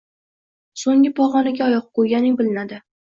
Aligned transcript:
So’nggi 0.83 1.11
pog’onaga 1.19 1.65
oyoq 1.67 1.85
qo’yganing 1.99 2.39
bilinadi. 2.41 2.81